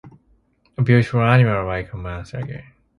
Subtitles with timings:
[0.79, 2.63] ‘A beautiful animal!’ I commenced again.